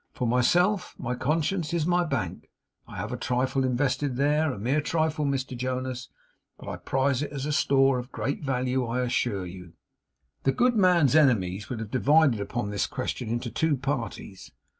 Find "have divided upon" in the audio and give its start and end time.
11.79-12.71